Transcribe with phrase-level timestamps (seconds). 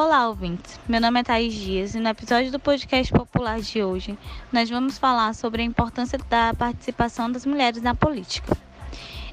[0.00, 0.78] Olá, ouvintes.
[0.88, 4.16] Meu nome é Thaís Dias e no episódio do podcast popular de hoje
[4.52, 8.56] nós vamos falar sobre a importância da participação das mulheres na política.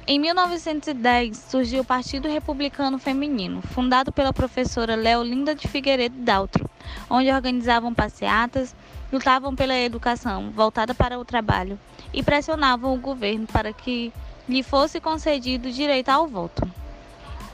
[0.08, 6.70] Em 1910 surgiu o Partido Republicano Feminino, fundado pela professora Leolinda de Figueiredo Daltro,
[7.10, 8.76] onde organizavam passeatas,
[9.16, 11.80] lutavam pela educação voltada para o trabalho
[12.14, 14.12] e pressionavam o governo para que
[14.48, 16.70] lhe fosse concedido direito ao voto.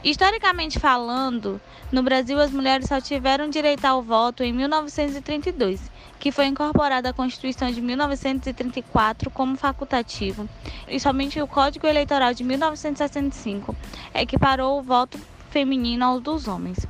[0.03, 1.61] Historicamente falando,
[1.91, 5.79] no Brasil as mulheres só tiveram direito ao voto em 1932,
[6.19, 10.49] que foi incorporada à Constituição de 1934 como facultativo,
[10.87, 13.75] e somente o Código Eleitoral de 1965
[14.15, 15.19] equiparou o voto
[15.51, 16.87] feminino ao dos homens.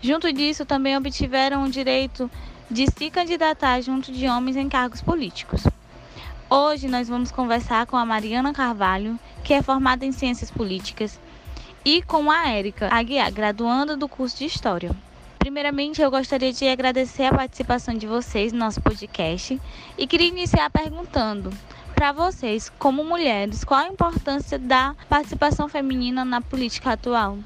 [0.00, 2.30] Junto disso, também obtiveram o direito
[2.72, 5.62] de se candidatar junto de homens em cargos políticos.
[6.48, 11.20] Hoje nós vamos conversar com a Mariana Carvalho, que é formada em Ciências Políticas
[11.84, 14.90] e com a Érica Aguiar, graduanda do curso de História.
[15.38, 19.60] Primeiramente, eu gostaria de agradecer a participação de vocês no nosso podcast
[19.98, 21.50] e queria iniciar perguntando
[21.94, 27.36] para vocês, como mulheres, qual a importância da participação feminina na política atual?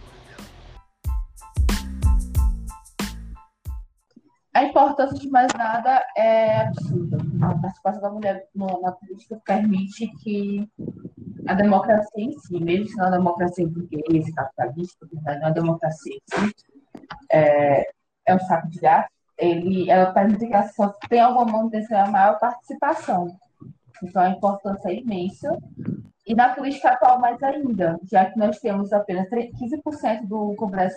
[4.56, 7.18] A importância de mais nada é absurda.
[7.42, 10.66] A participação da mulher na política permite que
[11.46, 15.50] a democracia em si, mesmo se não é uma democracia burguesa, capitalista, não é uma
[15.50, 16.54] democracia em si,
[17.30, 17.90] é,
[18.24, 22.10] é um saco de gato, ele, ela permite que a só tem alguma manutenção a
[22.10, 23.36] maior participação.
[24.02, 25.54] Então, a importância é imensa.
[26.26, 30.96] E na política atual, mais ainda, já que nós temos apenas 15% do Congresso,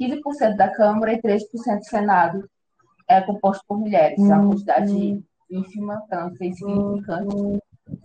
[0.00, 2.50] 15% da Câmara e 3% do Senado
[3.16, 4.18] é composto por mulheres.
[4.18, 5.22] Hum, é uma quantidade hum.
[5.50, 7.36] ínfima, para não ser insignificante.
[7.36, 7.58] Hum.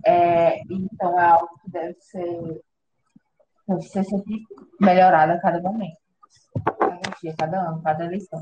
[0.05, 2.61] É, então é algo que deve ser,
[3.67, 4.43] deve ser sempre
[4.81, 5.97] melhorado a cada momento,
[6.79, 8.41] cada dia, cada ano, cada eleição.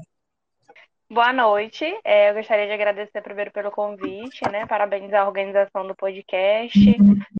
[1.07, 1.85] Boa noite.
[2.03, 4.65] É, eu gostaria de agradecer primeiro pelo convite, né?
[4.65, 6.79] Parabéns à organização do podcast.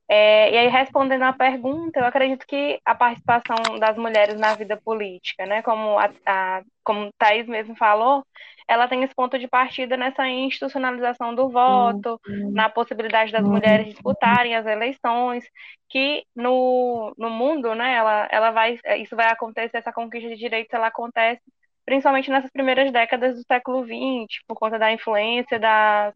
[0.08, 4.78] É, e aí, respondendo à pergunta, eu acredito que a participação das mulheres na vida
[4.78, 5.64] política, né?
[5.64, 8.24] Como a, a como Thaís mesmo falou,
[8.68, 12.20] ela tem esse ponto de partida nessa institucionalização do voto,
[12.52, 15.46] na possibilidade das mulheres disputarem as eleições,
[15.90, 20.74] que no, no mundo, né, ela, ela vai, isso vai acontecer, essa conquista de direitos,
[20.74, 21.42] ela acontece
[21.86, 26.12] principalmente nessas primeiras décadas do século XX, por conta da influência da,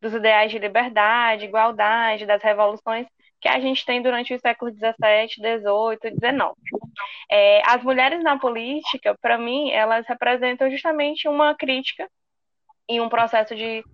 [0.00, 3.06] dos ideais de liberdade, igualdade, das revoluções
[3.46, 6.82] que a gente tem durante os séculos XVII, XVIII XIX.
[7.30, 12.08] É, as mulheres na política, para mim, elas representam justamente uma crítica
[12.88, 13.84] e um processo de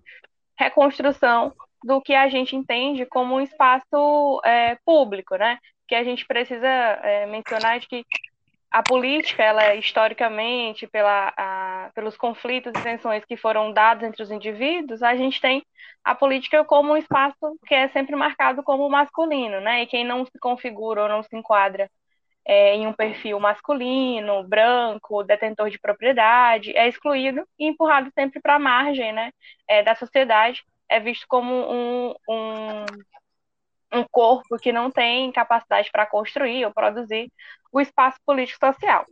[0.57, 1.53] reconstrução
[1.83, 5.59] do que a gente entende como um espaço é, público, né?
[5.87, 8.03] Que a gente precisa é, mencionar de que
[8.73, 14.23] a política, ela é historicamente, pela, a, pelos conflitos e tensões que foram dados entre
[14.23, 15.63] os indivíduos, a gente tem
[16.03, 19.83] a política como um espaço que é sempre marcado como masculino, né?
[19.83, 21.87] E quem não se configura ou não se enquadra
[22.45, 28.55] é, em um perfil masculino, branco, detentor de propriedade, é excluído e empurrado sempre para
[28.55, 29.31] a margem, né?
[29.67, 32.85] É, da sociedade, é visto como um, um
[33.93, 37.31] um corpo que não tem capacidade para construir ou produzir
[37.71, 39.05] o espaço político-social.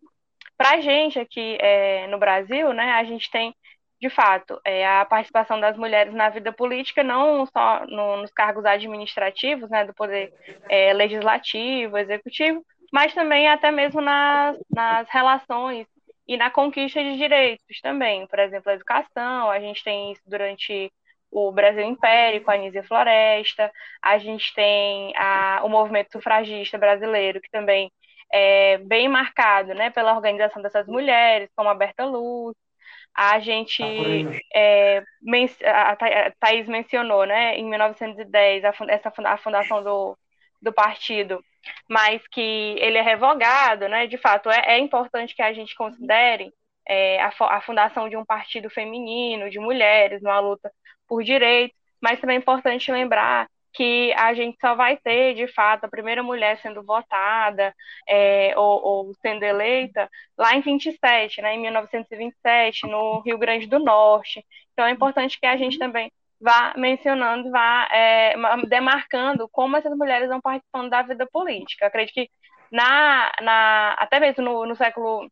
[0.58, 3.56] Para a gente aqui é, no Brasil, né, a gente tem,
[4.00, 8.66] de fato, é, a participação das mulheres na vida política, não só no, nos cargos
[8.66, 10.34] administrativos, né, do poder
[10.70, 15.88] é, legislativo, executivo, mas também até mesmo nas, nas relações
[16.28, 18.28] e na conquista de direitos também.
[18.28, 20.92] Por exemplo, a educação, a gente tem isso durante
[21.32, 23.72] o Brasil Império, com a Anísia Floresta,
[24.02, 27.92] a gente tem a, o movimento sufragista brasileiro, que também
[28.32, 32.56] é bem marcado né, pela organização dessas mulheres, como a Berta Luz,
[33.14, 35.04] a gente, tá é,
[35.66, 40.18] a Thaís mencionou, né, em 1910, a, essa, a fundação do,
[40.62, 41.44] do partido,
[41.90, 42.42] mas que
[42.80, 46.54] ele é revogado, né, de fato, é, é importante que a gente considere
[46.88, 50.72] é, a, a fundação de um partido feminino, de mulheres, numa luta
[51.12, 55.84] por direitos, mas também é importante lembrar que a gente só vai ter, de fato,
[55.84, 57.76] a primeira mulher sendo votada
[58.08, 63.78] é, ou, ou, sendo eleita lá em 27, né, em 1927, no Rio Grande do
[63.78, 64.46] Norte.
[64.72, 66.10] Então é importante que a gente também
[66.40, 68.34] vá mencionando, vá é,
[68.70, 71.84] demarcando como essas mulheres vão participando da vida política.
[71.84, 72.30] Eu acredito que
[72.72, 75.30] na, na, até mesmo no, no século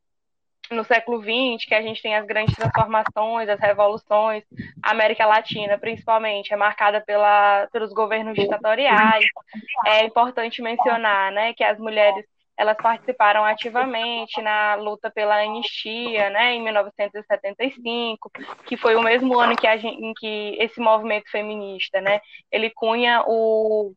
[0.72, 4.44] no século XX, que a gente tem as grandes transformações, as revoluções,
[4.84, 9.26] a América Latina, principalmente, é marcada pela, pelos governos ditatoriais.
[9.86, 12.26] É importante mencionar né, que as mulheres
[12.60, 18.30] elas participaram ativamente na luta pela anistia, né, em 1975,
[18.66, 22.20] que foi o mesmo ano que a gente, em que esse movimento feminista, né,
[22.52, 23.94] ele cunha o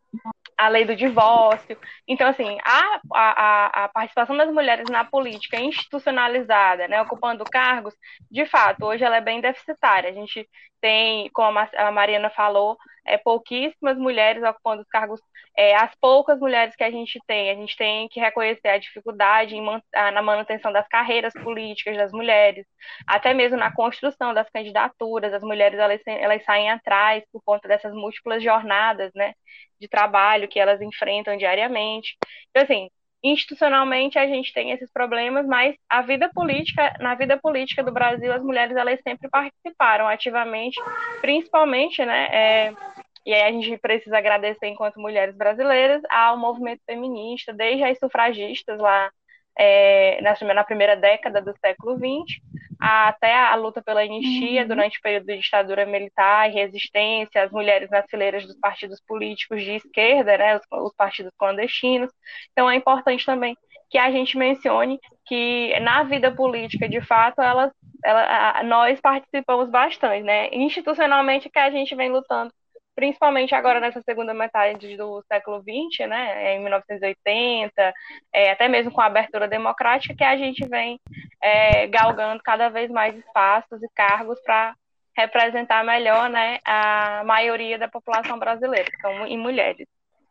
[0.57, 1.77] a lei do divórcio.
[2.07, 7.95] Então, assim, a, a, a participação das mulheres na política institucionalizada, né, ocupando cargos,
[8.31, 10.11] de fato, hoje ela é bem deficitária.
[10.11, 10.49] A gente
[10.81, 12.77] tem, como a Mariana falou,
[13.07, 15.21] é, pouquíssimas mulheres ocupando os cargos,
[15.57, 19.55] é, as poucas mulheres que a gente tem, a gente tem que reconhecer a dificuldade
[19.55, 22.67] em, na manutenção das carreiras políticas das mulheres,
[23.07, 27.93] até mesmo na construção das candidaturas, as mulheres elas, elas saem atrás por conta dessas
[27.95, 29.35] múltiplas jornadas, né,
[29.81, 32.17] de trabalho que elas enfrentam diariamente.
[32.51, 32.89] Então, assim,
[33.23, 38.33] institucionalmente a gente tem esses problemas, mas a vida política, na vida política do Brasil,
[38.33, 40.81] as mulheres elas sempre participaram ativamente,
[41.21, 42.75] principalmente, né, é,
[43.25, 48.79] e aí a gente precisa agradecer enquanto mulheres brasileiras ao movimento feminista, desde as sufragistas
[48.81, 49.11] lá
[49.57, 50.21] é,
[50.55, 52.41] na, primeira década do século XX,
[52.81, 54.69] até a luta pela anistia uhum.
[54.69, 59.63] durante o período de ditadura militar e resistência, as mulheres nas fileiras dos partidos políticos
[59.63, 62.11] de esquerda, né, os, os partidos clandestinos.
[62.51, 63.57] Então é importante também
[63.89, 67.71] que a gente mencione que na vida política, de fato, elas,
[68.03, 70.49] ela, nós participamos bastante, né?
[70.51, 72.51] Institucionalmente que a gente vem lutando
[72.95, 77.93] principalmente agora nessa segunda metade do século XX, né, em 1980,
[78.33, 81.01] é, até mesmo com a abertura democrática, que a gente vem
[81.43, 84.75] é, galgando cada vez mais espaços e cargos para
[85.17, 89.87] representar melhor né, a maioria da população brasileira, então, em mulheres.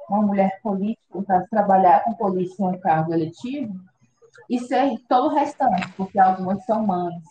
[0.09, 3.73] Uma mulher política, trabalhar com política em um cargo eletivo,
[4.49, 7.23] e ser todo o restante, porque algumas são mães,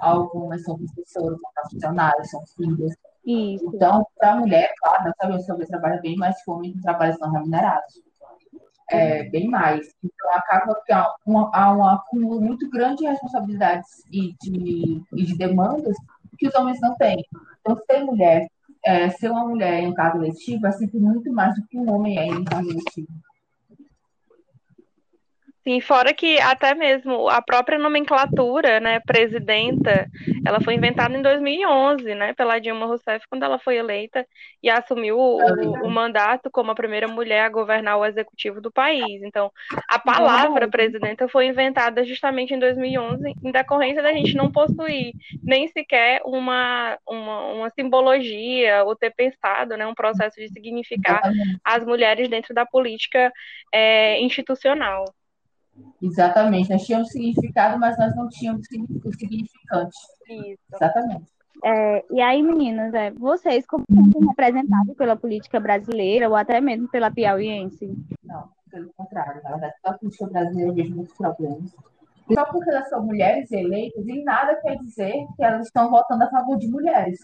[0.00, 3.70] algumas são professoras, são profissionais, são filhas, isso.
[3.74, 7.18] Então, para a mulher, claro, nós sabemos que o trabalha bem mais fome que trabalhos
[7.20, 8.02] não remunerados.
[8.90, 9.86] É, bem mais.
[10.04, 15.24] Então, acaba que há, uma, há um acúmulo muito grande de responsabilidades e de, e
[15.24, 15.96] de demandas
[16.38, 17.24] que os homens não têm.
[17.60, 18.48] Então, ser mulher,
[18.84, 21.90] é, ser uma mulher em um cargo letivo é sempre muito mais do que um
[21.90, 23.08] homem é em um cargo letivo.
[25.64, 30.08] Sim, fora que até mesmo a própria nomenclatura, né, presidenta,
[30.44, 34.26] ela foi inventada em 2011, né, pela Dilma Rousseff, quando ela foi eleita
[34.60, 38.72] e assumiu o, o, o mandato como a primeira mulher a governar o executivo do
[38.72, 39.22] país.
[39.22, 39.52] Então,
[39.88, 45.12] a palavra presidenta foi inventada justamente em 2011, em decorrência da gente não possuir
[45.44, 51.22] nem sequer uma, uma, uma simbologia ou ter pensado, né, um processo de significar
[51.64, 53.32] as mulheres dentro da política
[53.72, 55.04] é, institucional.
[56.00, 58.66] Exatamente, nós tínhamos significado, mas nós não tínhamos
[59.04, 59.96] o significante.
[60.28, 60.58] Isso.
[60.74, 61.32] Exatamente.
[61.64, 66.88] É, e aí, meninas, é, vocês como são representados pela política brasileira ou até mesmo
[66.88, 67.88] pela piauiense?
[68.24, 69.40] Não, pelo contrário.
[69.44, 71.70] Na verdade, a política brasileira eu vejo muitos problemas.
[72.34, 76.30] Só porque elas são mulheres eleitas, e nada quer dizer que elas estão votando a
[76.30, 77.18] favor de mulheres.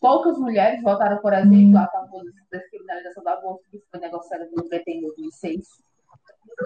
[0.00, 4.68] Poucas mulheres votaram, por exemplo, a favor da descriminalização do aborto, que foi negociada pelo
[4.68, 5.66] PT em 2006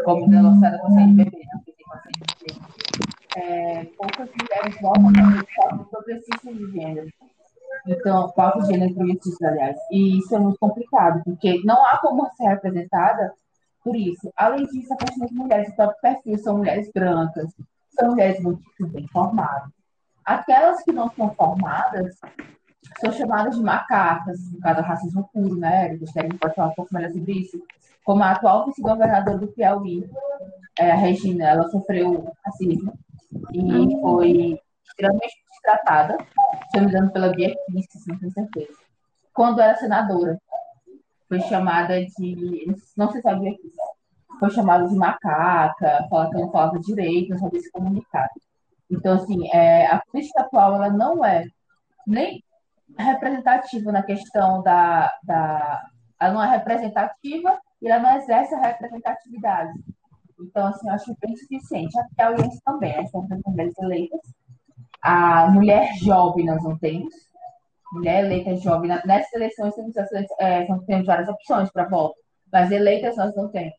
[0.04, 1.48] como negociada com a CNBB?
[3.36, 7.08] É, poucas mulheres votam para pautas progressistas de gênero.
[7.86, 9.76] Então, pautas de gênero progressistas, aliás.
[9.90, 13.32] E isso é muito complicado, porque não há como ser representada
[13.82, 14.32] por isso.
[14.36, 17.54] Além disso, a questão das mulheres, o próprio perfil são mulheres brancas,
[17.98, 19.70] são mulheres muito bem formadas.
[20.24, 22.16] Aquelas que não são formadas
[23.00, 25.96] são chamadas de macacas, no caso do racismo puro, né?
[25.96, 27.62] Gostaria de falar um pouco melhor sobre isso
[28.08, 30.02] como a atual vice-governadora do Piauí,
[30.78, 32.98] é, a Regina, ela sofreu racismo
[33.52, 36.16] e foi extremamente tratada,
[36.70, 38.78] se não me engano, pela Bia Kicis, não tenho certeza.
[39.34, 40.40] Quando era senadora,
[41.28, 42.74] foi chamada de.
[42.96, 43.58] Não se sabe Bia
[44.40, 48.30] Foi chamada de macaca, falava que não falava direito, não sabia se comunicar.
[48.90, 51.44] Então, assim, é, a política atual ela não é
[52.06, 52.42] nem
[52.98, 55.82] representativa na questão da, da.
[56.18, 59.72] Ela não é representativa e ela não exerce a representatividade.
[60.40, 61.98] Então, assim, eu acho bem suficiente.
[61.98, 63.10] A Piauiense também, as
[63.46, 64.20] mulheres eleitas.
[65.02, 67.12] A mulher jovem nós não temos.
[67.92, 68.90] Mulher eleita jovem.
[69.04, 69.96] Nessas eleições temos,
[70.40, 72.16] é, temos várias opções para voto,
[72.52, 73.74] mas eleitas nós não temos.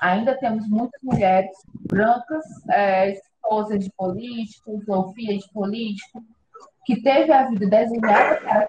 [0.00, 1.50] Ainda temos muitas mulheres
[1.88, 6.22] brancas, é, esposas de políticos ou filhas de políticos,
[6.86, 8.66] que teve a vida desenhada para,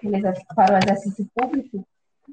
[0.54, 1.86] para o exercício público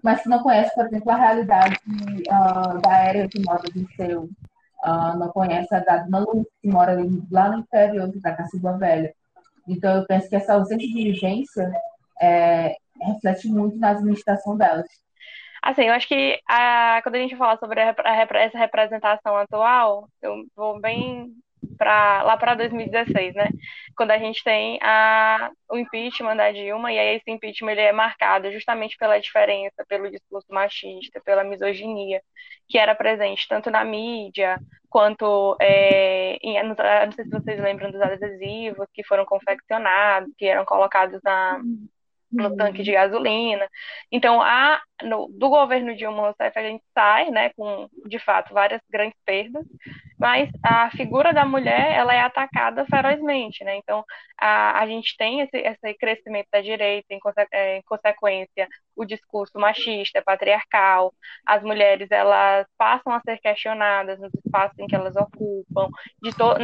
[0.03, 4.23] mas que não conhece, por exemplo, a realidade uh, da área de moda do seu
[4.23, 6.97] uh, não conhece a Dagma Luz, que mora
[7.31, 9.13] lá no interior da Cacimba Velha.
[9.67, 11.71] Então, eu penso que essa ausência de vivência
[12.19, 14.87] é, reflete muito na administração delas.
[15.61, 20.09] Assim, eu acho que a, quando a gente fala sobre a, a, essa representação atual,
[20.21, 21.31] eu vou bem
[21.77, 23.49] para lá para 2016, né?
[23.95, 27.91] Quando a gente tem a, o impeachment da Dilma, e aí esse impeachment ele é
[27.91, 32.21] marcado justamente pela diferença, pelo discurso machista, pela misoginia,
[32.67, 36.75] que era presente tanto na mídia quanto é, em, não
[37.13, 41.61] sei se vocês lembram dos adesivos que foram confeccionados, que eram colocados na
[42.31, 43.67] no tanque de gasolina.
[44.11, 48.81] Então, a, no, do governo Dilma Rousseff, a gente sai, né, com, de fato, várias
[48.89, 49.65] grandes perdas,
[50.21, 53.75] mas a figura da mulher, ela é atacada ferozmente, né?
[53.77, 54.05] Então,
[54.39, 57.19] a, a gente tem esse, esse crescimento da direita, em,
[57.51, 61.11] é, em consequência, o discurso machista, patriarcal,
[61.43, 65.89] as mulheres, elas passam a ser questionadas nos espaços em que elas ocupam,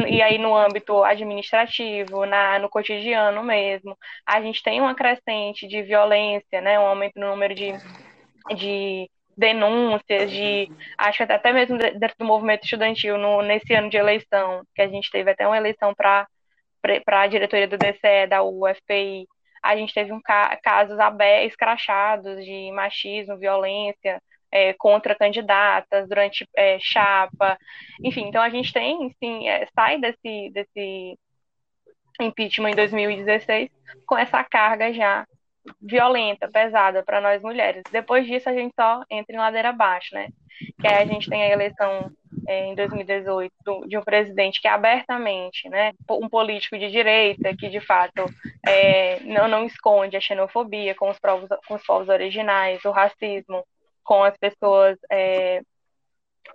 [0.08, 5.82] e aí no âmbito administrativo, na, no cotidiano mesmo, a gente tem uma crescente de
[5.82, 7.72] violência, né, um aumento no número de,
[8.54, 10.68] de denúncias, de
[10.98, 15.10] acho até mesmo dentro do movimento estudantil no, nesse ano de eleição, que a gente
[15.10, 16.26] teve até uma eleição para
[17.06, 19.28] a diretoria do DCE, da UFPI,
[19.62, 26.48] a gente teve um ca casos abertos, escrachados de machismo, violência é, contra candidatas durante
[26.56, 27.56] é, chapa,
[28.02, 31.18] enfim, então a gente tem, sim, é, sai desse, desse
[32.20, 33.70] impeachment em 2016
[34.06, 35.24] com essa carga já
[35.80, 37.82] violenta, pesada para nós mulheres.
[37.90, 40.28] Depois disso, a gente só entra em ladeira abaixo, né?
[40.80, 42.10] Que aí a gente tem a eleição
[42.46, 43.52] é, em 2018
[43.86, 48.24] de um presidente que abertamente, né, um político de direita que de fato
[48.66, 53.64] é, não, não esconde a xenofobia com os, povos, com os povos originais, o racismo
[54.02, 55.60] com as pessoas é,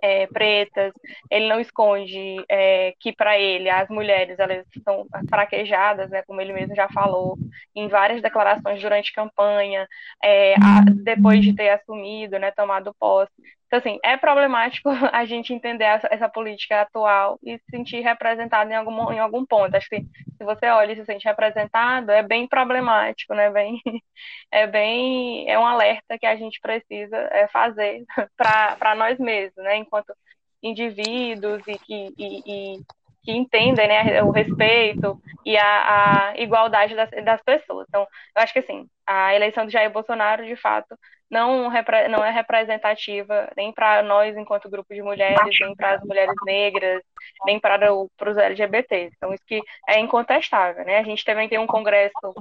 [0.02, 0.92] é, pretas,
[1.30, 6.52] ele não esconde é, que para ele as mulheres elas são fraquejadas, né, como ele
[6.52, 7.36] mesmo já falou
[7.74, 9.86] em várias declarações durante campanha,
[10.22, 13.32] é, a, depois de ter assumido, né, tomado posse.
[13.74, 18.70] Então, assim, é problemático a gente entender essa, essa, política atual e se sentir representado
[18.70, 19.74] em algum, em algum ponto.
[19.74, 20.00] Acho que
[20.36, 23.50] se você olha e se sente representado, é bem problemático, né?
[23.50, 23.80] Bem,
[24.52, 28.04] é bem, é um alerta que a gente precisa é, fazer
[28.36, 29.76] para nós mesmos, né?
[29.76, 30.14] Enquanto
[30.62, 32.82] indivíduos e que, e, e,
[33.24, 37.86] que entendem né, o respeito e a, a igualdade das, das pessoas.
[37.88, 38.02] Então,
[38.36, 40.96] eu acho que assim, a eleição do Jair Bolsonaro, de fato,
[41.30, 41.70] não,
[42.10, 47.02] não é representativa nem para nós enquanto grupo de mulheres, nem para as mulheres negras,
[47.44, 49.14] nem para os LGBTs.
[49.16, 50.84] Então, isso que é incontestável.
[50.84, 50.98] Né?
[50.98, 52.34] A gente também tem um congresso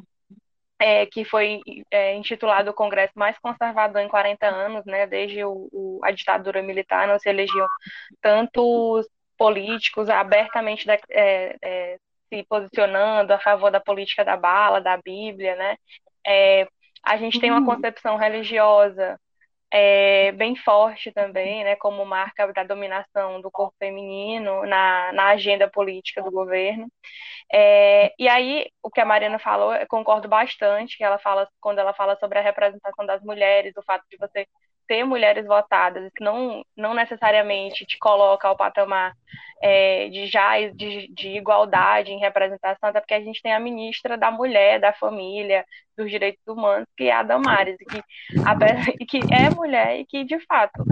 [0.79, 5.07] é, que foi é, intitulado o Congresso mais conservador em 40 anos, né?
[5.07, 7.67] desde o, o, a ditadura militar, não se elegiam
[8.21, 11.97] tantos políticos abertamente é, é,
[12.29, 15.77] se posicionando a favor da política da bala, da Bíblia, né?
[16.25, 16.67] É,
[17.03, 17.65] a gente tem uma uhum.
[17.65, 19.19] concepção religiosa
[19.71, 25.67] é, bem forte também, né, como marca da dominação do corpo feminino na, na agenda
[25.69, 26.87] política do governo.
[27.51, 31.79] É, e aí, o que a Mariana falou, eu concordo bastante, que ela fala, quando
[31.79, 34.47] ela fala sobre a representação das mulheres, o fato de você
[34.87, 39.13] ter mulheres votadas, isso não, não necessariamente te coloca ao patamar
[39.61, 44.17] é, de já de, de, igualdade em representação, até porque a gente tem a ministra
[44.17, 45.65] da mulher, da família,
[45.97, 48.03] dos direitos humanos, que é a Damares, e que,
[48.45, 48.55] a,
[48.99, 50.83] e que é mulher e que, de fato,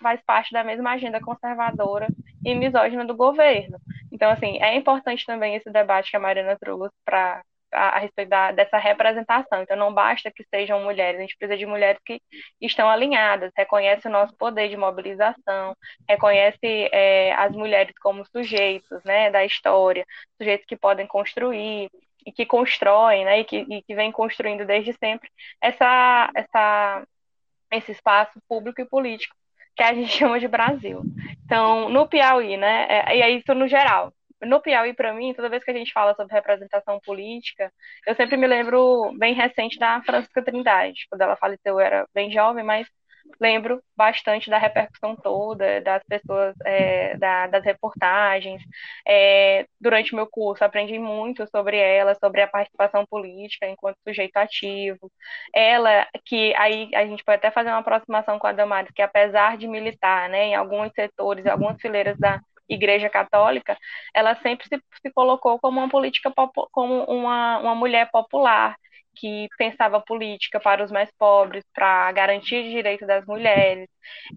[0.00, 2.06] faz parte da mesma agenda conservadora
[2.44, 3.78] e misógina do governo.
[4.12, 8.28] Então, assim, é importante também esse debate que a Mariana trouxe para a, a respeito
[8.28, 9.62] da, dessa representação.
[9.62, 12.20] Então, não basta que sejam mulheres, a gente precisa de mulheres que
[12.60, 15.76] estão alinhadas, reconhece o nosso poder de mobilização,
[16.08, 20.04] reconhece é, as mulheres como sujeitos né, da história,
[20.36, 21.90] sujeitos que podem construir
[22.26, 25.30] e que constroem, né, e que, e que vem construindo desde sempre
[25.62, 27.06] essa, essa,
[27.70, 29.34] esse espaço público e político
[29.76, 31.02] que a gente chama de Brasil.
[31.44, 35.48] Então, no Piauí, né, é, e é isso no geral, no Piauí, para mim, toda
[35.48, 37.72] vez que a gente fala sobre representação política,
[38.06, 41.06] eu sempre me lembro bem recente da Francisca Trindade.
[41.10, 42.86] Quando ela faleceu, eu era bem jovem, mas
[43.40, 48.62] lembro bastante da repercussão toda, das pessoas, é, da, das reportagens.
[49.06, 54.36] É, durante o meu curso, aprendi muito sobre ela, sobre a participação política enquanto sujeito
[54.36, 55.10] ativo.
[55.54, 59.56] Ela, que aí a gente pode até fazer uma aproximação com a Damares, que apesar
[59.56, 63.76] de militar né, em alguns setores, em algumas fileiras da Igreja Católica,
[64.14, 66.32] ela sempre se, se colocou como uma política
[66.72, 68.76] como uma, uma mulher popular
[69.16, 73.88] que pensava política para os mais pobres, para garantir o direito das mulheres.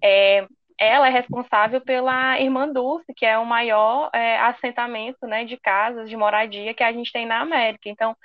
[0.02, 0.46] É,
[0.78, 6.08] ela é responsável pela Irmã Dulce, que é o maior é, assentamento né, de casas
[6.10, 7.88] de moradia que a gente tem na América.
[7.88, 8.16] Então,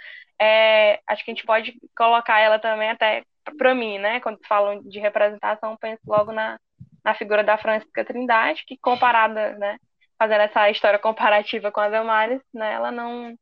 [0.42, 3.24] é, acho que a gente pode colocar ela também até
[3.58, 4.20] para mim, né?
[4.20, 6.60] Quando falam de representação, penso logo na,
[7.04, 9.78] na figura da Francisca Trindade, que comparada, né?
[10.18, 12.74] Fazendo essa história comparativa com a Damares, né?
[12.74, 13.38] Ela não,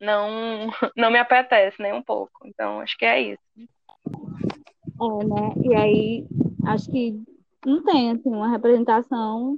[0.00, 2.46] não, não me apetece nem um pouco.
[2.46, 3.42] Então, acho que é isso.
[3.56, 5.52] É, né?
[5.64, 6.26] E aí,
[6.66, 7.22] acho que
[7.64, 9.56] não tem, assim, uma representação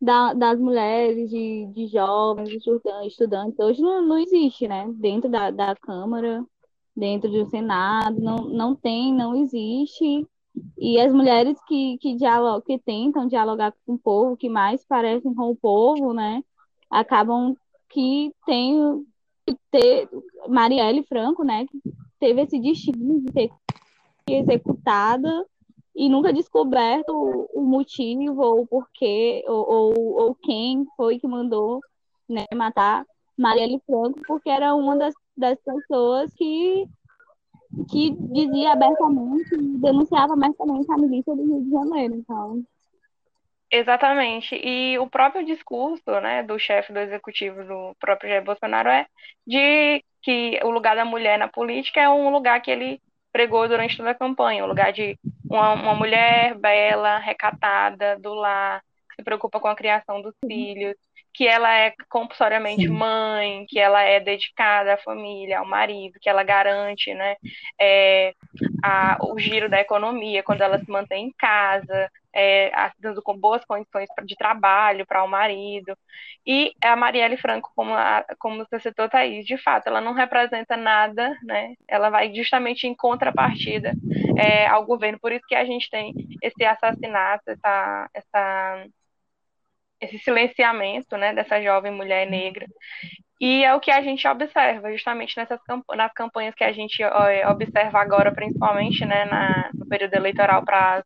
[0.00, 2.56] da, das mulheres, de, de jovens, de
[3.06, 3.58] estudantes.
[3.58, 4.86] Hoje não, não existe, né?
[4.94, 6.44] Dentro da, da Câmara,
[6.94, 10.26] dentro do Senado, não, não tem, não existe.
[10.78, 12.16] E as mulheres que, que,
[12.64, 16.42] que tentam dialogar com o povo, que mais parecem com o povo, né?
[16.90, 17.54] Acabam
[17.88, 19.04] que tem
[19.46, 20.08] que ter
[20.48, 21.66] Marielle Franco, né?
[21.66, 21.80] Que
[22.18, 23.50] teve esse destino de ter
[24.28, 25.46] executada
[25.94, 27.10] e nunca descoberto
[27.54, 31.80] o, motivo ou o porquê ou, ou, ou, quem foi que mandou
[32.28, 36.86] né, matar Marielle Franco, porque era uma das, das pessoas que,
[37.90, 42.14] que dizia abertamente, denunciava abertamente a milícia do Rio de Janeiro.
[42.14, 42.64] Então,
[43.70, 44.54] Exatamente.
[44.54, 49.06] E o próprio discurso né, do chefe do executivo do próprio Jair Bolsonaro é
[49.46, 53.00] de que o lugar da mulher na política é um lugar que ele
[53.32, 55.18] pregou durante toda a campanha, um lugar de
[55.50, 58.80] uma, uma mulher bela, recatada, do lar,
[59.10, 60.96] que se preocupa com a criação dos filhos,
[61.36, 62.94] que ela é compulsoriamente Sim.
[62.94, 67.36] mãe, que ela é dedicada à família, ao marido, que ela garante né,
[67.78, 68.32] é,
[68.82, 73.62] a, o giro da economia quando ela se mantém em casa, é, dando com boas
[73.66, 75.94] condições de trabalho para o marido.
[76.46, 80.74] E a Marielle Franco, como, a, como você citou, Thaís, de fato, ela não representa
[80.74, 81.74] nada, né?
[81.86, 83.92] Ela vai justamente em contrapartida
[84.38, 85.18] é, ao governo.
[85.20, 88.86] Por isso que a gente tem esse assassinato, essa, essa,
[90.00, 92.66] esse silenciamento né, dessa jovem mulher negra.
[93.40, 97.02] E é o que a gente observa, justamente nessas camp nas campanhas que a gente
[97.50, 101.04] observa agora, principalmente né, na, no período eleitoral para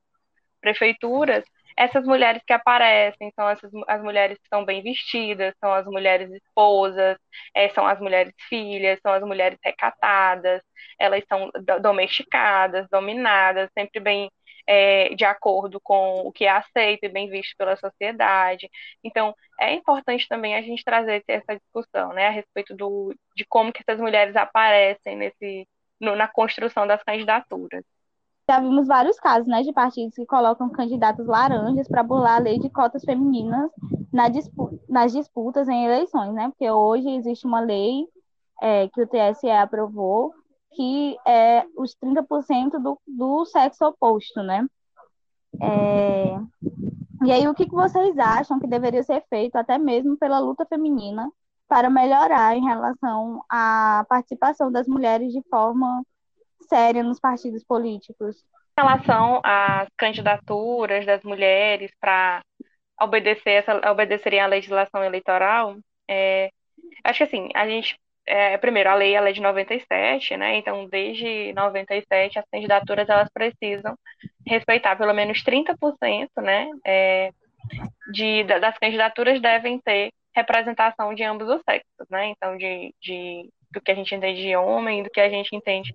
[0.61, 1.45] prefeituras,
[1.77, 6.31] essas mulheres que aparecem são essas, as mulheres que estão bem vestidas, são as mulheres
[6.31, 7.17] esposas,
[7.55, 10.61] é, são as mulheres filhas, são as mulheres recatadas,
[10.99, 11.51] elas são
[11.81, 14.31] domesticadas, dominadas, sempre bem
[14.71, 18.71] é, de acordo com o que é aceito e bem visto pela sociedade.
[19.03, 23.73] Então, é importante também a gente trazer essa discussão, né, a respeito do, de como
[23.73, 25.67] que essas mulheres aparecem nesse,
[26.01, 27.85] no, na construção das candidaturas
[28.49, 32.59] já vimos vários casos né, de partidos que colocam candidatos laranjas para burlar a lei
[32.59, 33.71] de cotas femininas
[34.13, 34.25] na
[34.89, 36.49] nas disputas em eleições, né?
[36.49, 38.09] Porque hoje existe uma lei
[38.61, 40.35] é, que o TSE aprovou
[40.73, 44.67] que é os 30% do, do sexo oposto, né?
[45.61, 46.39] É...
[47.25, 50.65] E aí, o que, que vocês acham que deveria ser feito, até mesmo pela luta
[50.65, 51.31] feminina,
[51.69, 56.03] para melhorar em relação à participação das mulheres de forma
[56.69, 58.37] séria nos partidos políticos.
[58.79, 62.43] Em relação às candidaturas das mulheres para
[63.01, 65.77] obedecer essa, obedecerem à legislação eleitoral,
[66.09, 66.51] é,
[67.05, 67.99] acho que assim, a gente
[68.31, 70.57] é, primeiro, a lei, a lei de 97, né?
[70.57, 73.97] Então, desde 97, as candidaturas elas precisam
[74.47, 76.69] respeitar pelo menos 30%, né?
[76.87, 77.31] É,
[78.13, 82.29] de, das candidaturas devem ter representação de ambos os sexos, né?
[82.29, 85.95] Então, de, de do que a gente entende de homem, do que a gente entende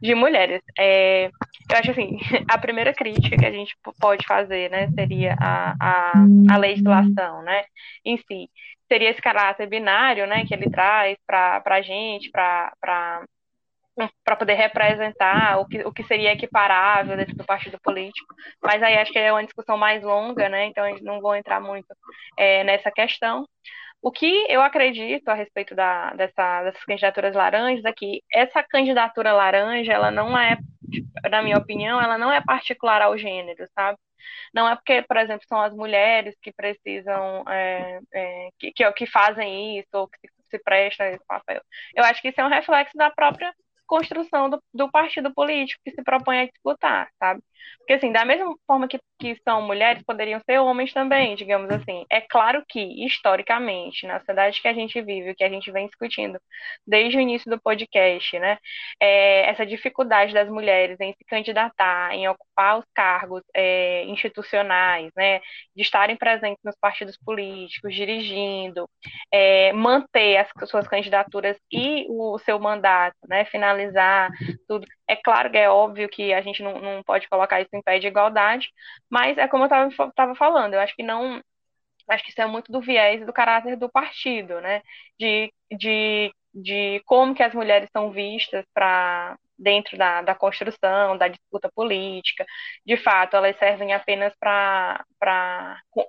[0.00, 0.60] de mulheres.
[0.78, 2.18] É, eu acho assim,
[2.50, 6.12] a primeira crítica que a gente pode fazer, né, seria a, a,
[6.50, 7.64] a legislação, né,
[8.04, 8.50] em si.
[8.94, 13.26] Seria esse caráter binário, né, que ele traz para a gente, para
[14.38, 18.32] poder representar o que, o que seria equiparável dentro do partido político.
[18.62, 20.66] Mas aí acho que é uma discussão mais longa, né?
[20.66, 21.88] Então não vou entrar muito
[22.38, 23.44] é, nessa questão.
[24.00, 29.32] O que eu acredito a respeito da, dessa, dessas candidaturas laranjas é que essa candidatura
[29.32, 30.56] laranja, ela não é,
[31.28, 33.98] na minha opinião, ela não é particular ao gênero, sabe?
[34.52, 39.06] Não é porque, por exemplo, são as mulheres que precisam, é, é, que, que, que,
[39.06, 41.60] fazem isso, ou que se, se prestam esse papel.
[41.94, 43.52] Eu acho que isso é um reflexo da própria
[43.86, 47.42] construção do, do partido político que se propõe a disputar, sabe?
[47.78, 52.04] Porque, assim, da mesma forma que, que são mulheres, poderiam ser homens também, digamos assim.
[52.10, 56.38] É claro que, historicamente, na sociedade que a gente vive, que a gente vem discutindo
[56.86, 58.58] desde o início do podcast, né,
[59.00, 65.40] é, essa dificuldade das mulheres em se candidatar, em ocupar os cargos é, institucionais, né,
[65.74, 68.88] de estarem presentes nos partidos políticos, dirigindo,
[69.32, 74.30] é, manter as suas candidaturas e o seu mandato, né, finalizar
[74.68, 77.82] tudo É claro que é óbvio que a gente não, não pode colocar isso em
[77.82, 78.68] pé de igualdade,
[79.10, 81.42] mas é como eu estava falando, eu acho que não.
[82.08, 84.82] Acho que isso é muito do viés do caráter do partido, né?
[85.18, 91.28] De, de, de como que as mulheres são vistas para dentro da, da construção, da
[91.28, 92.44] disputa política.
[92.84, 95.04] De fato, elas servem apenas para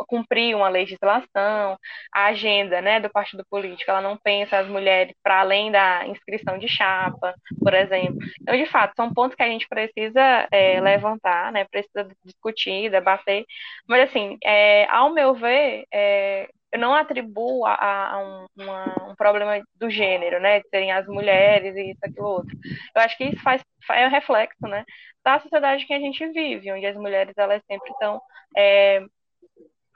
[0.08, 1.78] cumprir uma legislação,
[2.14, 6.58] a agenda né, do partido político, ela não pensa as mulheres para além da inscrição
[6.58, 8.18] de chapa, por exemplo.
[8.42, 13.46] Então, de fato, são pontos que a gente precisa é, levantar, né, precisa discutir, debater,
[13.88, 19.16] mas, assim, é, ao meu ver, é, eu não atribuo a, a um, uma, um,
[19.16, 22.58] problema do gênero, né, de serem as mulheres e isso, aquilo, outro.
[22.94, 24.84] Eu acho que isso faz, é um reflexo, né,
[25.24, 28.22] da sociedade que a gente vive, onde as mulheres, elas sempre estão
[28.58, 29.02] é,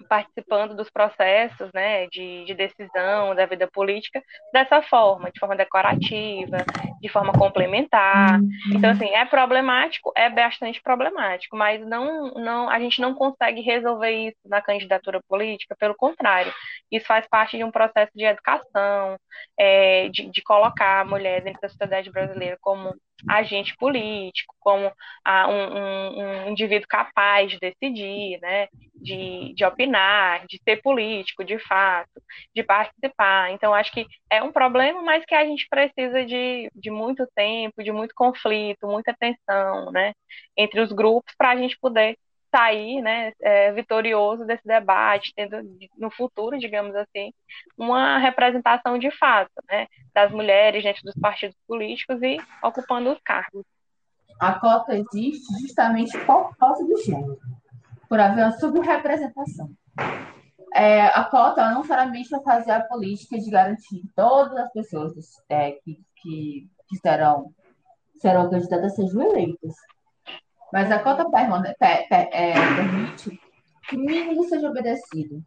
[0.10, 6.58] participando dos processos né, de, de, decisão da vida política dessa forma, de forma decorativa,
[7.00, 8.39] de forma complementar.
[8.74, 14.12] Então, assim, é problemático, é bastante problemático, mas não, não, a gente não consegue resolver
[14.12, 16.52] isso na candidatura política, pelo contrário,
[16.91, 19.15] isso faz parte de um processo de educação,
[19.58, 22.95] é, de, de colocar a mulher dentro da sociedade brasileira como
[23.27, 24.91] agente político, como
[25.25, 31.43] ah, um, um, um, indivíduo capaz de decidir, né, de, de opinar, de ser político,
[31.43, 32.21] de fato,
[32.55, 33.51] de participar.
[33.51, 37.84] Então, acho que é um problema, mas que a gente precisa de, de muito tempo,
[37.84, 40.13] de muito conflito, muita tensão, né,
[40.58, 42.17] entre os grupos para a gente poder
[42.54, 45.58] sair né, é, vitorioso desse debate, tendo
[45.98, 47.32] no futuro, digamos assim,
[47.78, 53.64] uma representação de fato né, das mulheres dentro dos partidos políticos e ocupando os cargos.
[54.40, 57.38] A cota existe justamente por causa do gênero,
[58.08, 59.70] por haver uma subrepresentação.
[60.74, 65.14] É, a cota não somente vai fazer a política de garantir todas as pessoas
[65.50, 67.52] é, que, que, que serão,
[68.20, 69.76] serão candidatas sejam eleitas,
[70.71, 71.25] mas a cota
[72.12, 73.39] é, permite
[73.88, 75.43] que o mínimo seja obedecido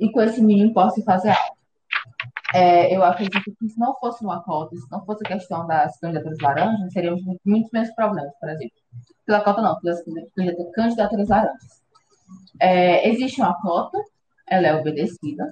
[0.00, 1.56] e com esse mínimo possa fazer algo.
[2.54, 5.98] É, eu acredito que se não fosse uma cota, se não fosse a questão das
[5.98, 8.76] candidaturas laranjas, teríamos muitos menos problemas, por exemplo.
[9.24, 10.02] Pela cota não, pelas
[10.74, 11.82] candidaturas laranjas.
[12.60, 13.98] É, existe uma cota,
[14.48, 15.50] ela é obedecida,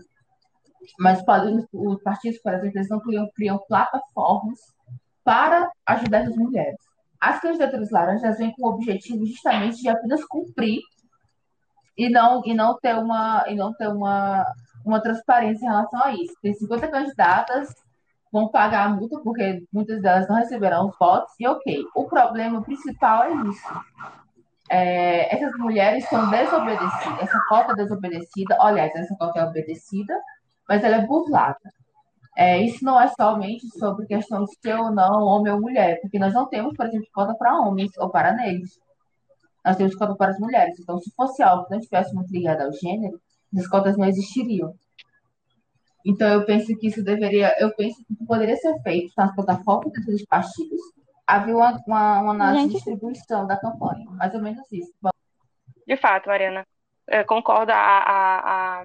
[0.99, 1.23] mas
[1.73, 4.59] os partidos, por exemplo, eles não criam, criam plataformas
[5.25, 6.79] para ajudar as mulheres.
[7.21, 10.81] As candidaturas laranjas vêm com o objetivo justamente de apenas cumprir
[11.97, 14.47] e não, e não ter, uma, e não ter uma,
[14.85, 16.35] uma transparência em relação a isso.
[16.41, 17.75] Tem 50 candidatas,
[18.33, 21.85] vão pagar a multa, porque muitas delas não receberão os votos, e ok.
[21.95, 23.69] O problema principal é isso.
[24.71, 30.17] É, essas mulheres são desobedecidas, essa cota é desobedecida, aliás, essa cota é obedecida,
[30.69, 31.59] mas ela é burlada.
[32.37, 36.19] É, isso não é somente sobre questão de ser ou não homem ou mulher, porque
[36.19, 38.79] nós não temos, por exemplo, cota para homens ou para negros.
[39.65, 40.79] Nós temos cota para as mulheres.
[40.79, 43.21] Então, se fosse algo que não estivesse muito ligado ao gênero,
[43.57, 44.75] as cotas não existiriam.
[46.07, 50.25] Então, eu penso que isso deveria, eu penso que poderia ser feito nas plataformas dos
[50.25, 50.81] partidos,
[51.27, 54.93] havia uma, uma, uma análise de distribuição da campanha, mais ou menos isso.
[55.87, 56.67] De fato, Mariana,
[57.07, 58.85] eu concordo a, a, a,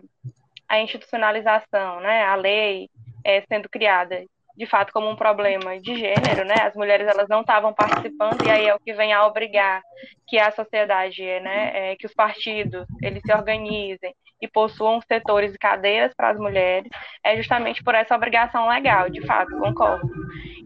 [0.67, 2.89] a institucionalização, né, a lei,
[3.25, 4.23] é, sendo criada
[4.57, 6.55] de fato como um problema de gênero, né?
[6.61, 9.81] As mulheres elas não estavam participando e aí é o que vem a obrigar
[10.27, 15.57] que a sociedade, né, é, que os partidos eles se organizem e possuam setores e
[15.57, 16.89] cadeiras para as mulheres,
[17.23, 20.09] é justamente por essa obrigação legal, de fato, concordo.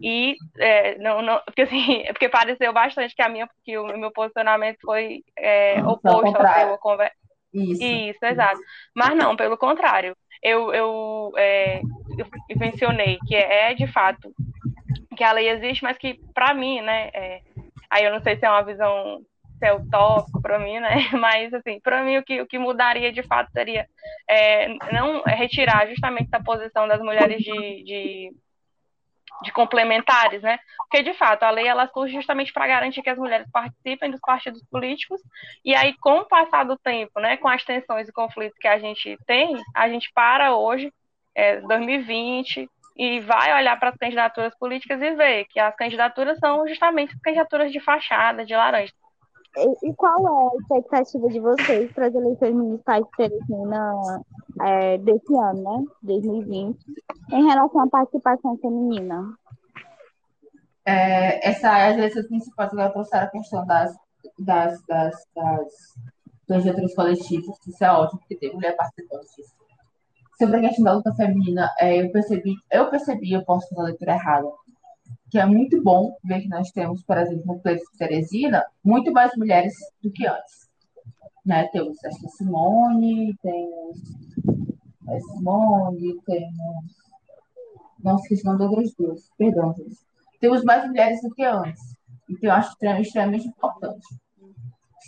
[0.02, 4.12] E é, não, não, porque assim, porque pareceu bastante que a minha, que o meu
[4.12, 7.14] posicionamento foi é, oposto ao seu conversa.
[7.52, 8.60] Isso, isso, exato.
[8.94, 11.80] Mas não, pelo contrário eu, eu, é,
[12.48, 14.34] eu mencionei que é, é, de fato
[15.16, 17.40] que a lei existe, mas que para mim, né, é,
[17.90, 19.22] aí eu não sei se é uma visão
[19.58, 19.76] se é
[20.40, 20.88] para mim, né,
[21.20, 23.86] mas assim, para mim o que, o que mudaria de fato seria
[24.28, 28.32] é, não retirar justamente essa posição das mulheres de, de
[29.42, 30.58] de complementares, né?
[30.78, 34.20] Porque de fato a lei ela surge justamente para garantir que as mulheres participem dos
[34.20, 35.20] partidos políticos
[35.64, 38.78] e aí com o passar do tempo, né, com as tensões e conflitos que a
[38.78, 40.92] gente tem, a gente para hoje,
[41.34, 46.66] é, 2020 e vai olhar para as candidaturas políticas e ver que as candidaturas são
[46.68, 48.92] justamente candidaturas de fachada, de laranja.
[49.56, 54.22] E, qual é a expectativa de vocês para as eleições municipais de Teresina
[54.60, 55.84] é, desse ano, né?
[56.02, 56.78] 2020,
[57.32, 59.34] em relação à participação feminina?
[60.84, 63.96] É, essa, as eleições municipais agora trouxeram a questão das,
[64.38, 65.94] das, das, das
[66.50, 69.54] candidatura coletivas, isso é ótimo, porque tem mulher participando disso.
[70.36, 73.84] Sobre a questão da luta feminina, é, eu percebi, eu percebi, eu posso fazer a
[73.84, 74.50] leitura errada,
[75.30, 79.12] que é muito bom ver que nós temos, por exemplo, no Pleito de Teresina, muito
[79.12, 80.68] mais mulheres do que antes.
[81.46, 81.68] Né?
[81.68, 83.98] Temos a Simone, temos
[85.08, 87.00] a Simone, temos.
[88.02, 89.96] Não esqueci o nome das outras duas, perdão, gente.
[90.40, 91.80] Temos mais mulheres do que antes.
[92.28, 94.06] Então, eu acho extremamente importante.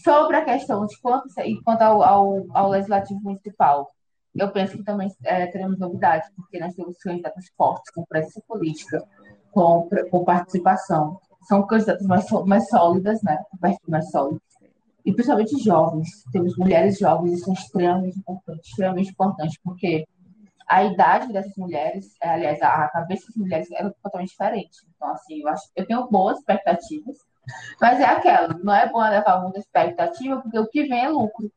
[0.05, 3.91] Sobre a questão de quanto, e quanto ao, ao, ao legislativo municipal,
[4.35, 9.03] eu penso que também é, teremos novidades, porque nós temos candidatos fortes, com presença política,
[9.53, 11.21] com, com participação.
[11.43, 13.39] São candidatas mais, mais sólidas, né?
[13.89, 14.43] mais sólidas.
[15.05, 16.09] E principalmente jovens.
[16.33, 20.07] Temos mulheres jovens, isso é extremamente importante, extremamente importante, porque
[20.69, 24.79] a idade dessas mulheres, é, aliás, a cabeça das mulheres é totalmente diferente.
[24.97, 27.19] Então, assim, eu, acho, eu tenho boas expectativas,
[27.81, 31.51] mas é aquela, não é bom levar muita expectativa, porque o que vem é lucro.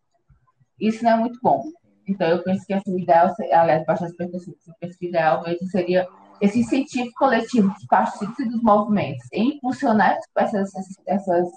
[0.79, 1.63] Isso não é muito bom.
[2.07, 5.67] Então, eu penso que esse ideal, aliás, baixar expectativas, eu penso que o ideal mesmo
[5.67, 6.07] seria
[6.41, 10.71] esse incentivo coletivo dos partidos e dos movimentos em impulsionar essas,
[11.05, 11.49] essas,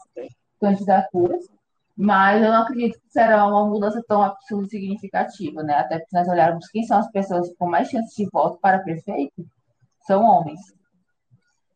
[0.61, 1.45] candidaturas,
[1.97, 5.75] mas eu não acredito que será uma mudança tão absoluta e significativa, né?
[5.75, 9.45] Até porque nós olharmos quem são as pessoas com mais chances de voto para prefeito,
[10.07, 10.61] são homens.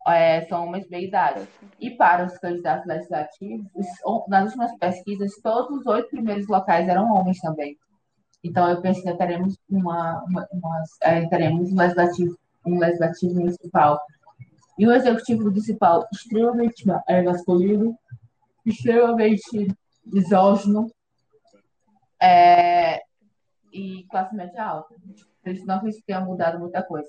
[0.07, 1.47] É, são homens bem idade.
[1.81, 3.67] E para os candidatos legislativos,
[4.29, 7.77] nas últimas pesquisas, todos os oito primeiros locais eram homens também.
[8.45, 14.01] Então, eu penso que teremos, uma, uma, uma é, teremos um legislativo um legislativo municipal
[14.79, 17.97] e um executivo municipal extremamente é, masculino,
[18.65, 19.69] extremamente
[20.05, 20.91] misógino
[22.21, 23.01] é,
[23.73, 24.95] e classe média alta.
[25.45, 27.09] Eles não acredito que tenha mudado muita coisa.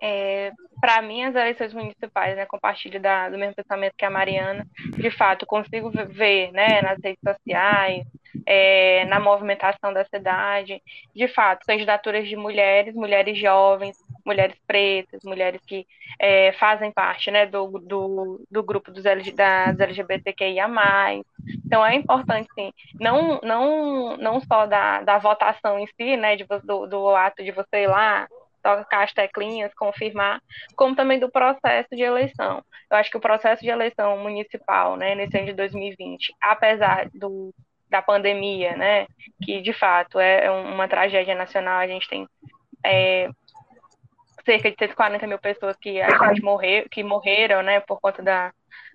[0.00, 4.66] É, para mim, as eleições municipais, né, compartilho da, do mesmo pensamento que a Mariana,
[4.96, 8.04] de fato, consigo ver né, nas redes sociais,
[8.46, 10.82] é, na movimentação da cidade,
[11.14, 15.86] de fato, candidaturas de mulheres, mulheres jovens, mulheres pretas, mulheres que
[16.18, 20.66] é, fazem parte né, do, do, do grupo dos, das LGBTQIA.
[21.66, 26.46] Então é importante, sim, não, não, não só da, da votação em si, né, de,
[26.64, 28.28] do, do ato de você ir lá
[28.62, 30.40] tocar as teclinhas, confirmar,
[30.76, 32.64] como também do processo de eleição.
[32.90, 37.52] Eu acho que o processo de eleição municipal, né, nesse ano de 2020, apesar do,
[37.92, 39.06] da pandemia, né,
[39.44, 42.26] que de fato é uma tragédia nacional, a gente tem
[42.84, 43.28] é,
[44.44, 48.52] cerca de 140 mil pessoas que a gente morreu, que morreram, né, por conta da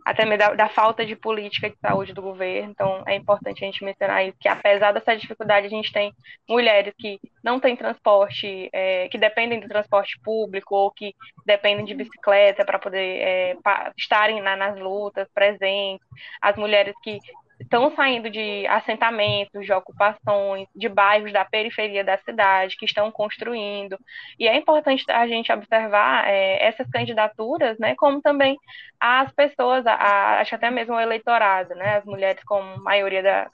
[0.07, 2.71] até mesmo da, da, falta de política de saúde do governo.
[2.71, 6.13] Então, é importante a gente mencionar isso, que apesar dessa dificuldade, a gente tem
[6.47, 11.13] mulheres que não têm transporte, é, que dependem do transporte público ou que
[11.45, 16.07] dependem de bicicleta para poder é, pra estarem na, nas lutas presentes,
[16.41, 17.19] as mulheres que
[17.59, 23.97] estão saindo de assentamentos, de ocupações, de bairros da periferia da cidade que estão construindo.
[24.39, 28.57] E é importante a gente observar é, essas candidaturas, né, como também
[28.99, 33.49] as pessoas, a, a, acho até mesmo o eleitorado, né, as mulheres como maioria da,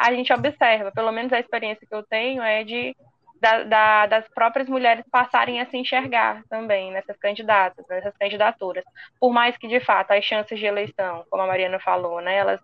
[0.00, 2.96] a gente observa, pelo menos a experiência que eu tenho é de
[3.40, 8.84] da, da, das próprias mulheres passarem a se enxergar também nessas candidatas, nessas candidaturas.
[9.18, 12.60] Por mais que, de fato, as chances de eleição, como a Mariana falou, né, elas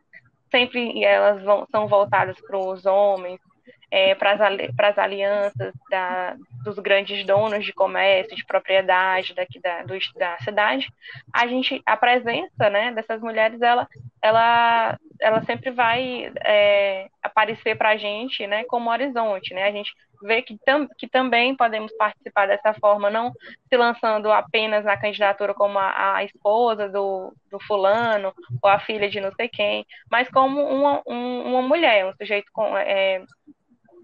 [0.51, 3.41] sempre elas vão, são voltadas para os homens,
[3.91, 4.33] é, para
[4.89, 10.89] as alianças da, dos grandes donos de comércio, de propriedade daqui da, do, da cidade,
[11.33, 13.89] a gente a presença né, dessas mulheres ela,
[14.21, 19.55] ela, ela sempre vai é, aparecer para a gente né, como horizonte.
[19.55, 19.65] Né?
[19.65, 23.33] A gente vê que, tam, que também podemos participar dessa forma, não
[23.69, 29.09] se lançando apenas na candidatura como a, a esposa do, do fulano ou a filha
[29.09, 33.23] de não sei quem, mas como uma, um, uma mulher, um sujeito com, é,